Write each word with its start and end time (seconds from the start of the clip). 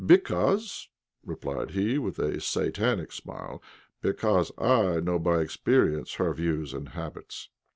"Because," 0.03 0.89
replied 1.23 1.69
he, 1.69 1.99
with 1.99 2.17
a 2.17 2.41
satanic 2.41 3.11
smile, 3.11 3.61
"because 4.01 4.51
I 4.57 4.99
know 4.99 5.19
by 5.19 5.41
experience 5.41 6.15
her 6.15 6.33
views 6.33 6.73
and 6.73 6.89
habits." 6.89 7.49